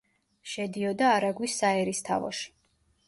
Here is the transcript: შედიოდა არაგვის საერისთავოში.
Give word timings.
შედიოდა 0.53 1.11
არაგვის 1.17 1.59
საერისთავოში. 1.61 2.53